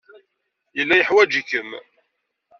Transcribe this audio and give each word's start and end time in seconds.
Yella 0.77 0.95
yeḥwaj-ikem. 0.97 1.69